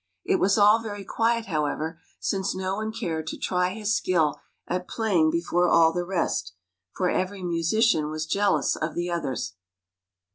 [0.25, 4.87] It was all very quiet, however, since no one cared to try his skill at
[4.87, 6.53] playing before all the rest;
[6.95, 9.53] for every musician was jealous of the others.